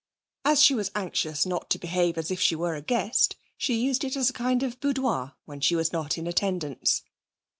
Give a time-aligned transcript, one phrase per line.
[0.43, 4.03] As she was anxious not to behave as if she were a guest, she used
[4.03, 7.03] it as a kind of boudoir when she was not in attendance.